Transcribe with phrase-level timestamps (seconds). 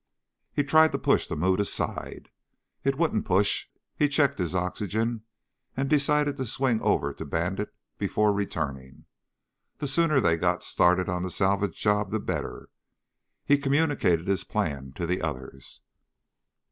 [0.51, 2.31] He tried to push the mood aside.
[2.83, 3.67] It wouldn't push.
[3.95, 5.25] He checked his oxygen,
[5.77, 9.05] and decided to swing over to Bandit before returning.
[9.77, 12.69] The sooner they got started on the salvage job, the better.
[13.45, 15.81] He communicated his plan to the others.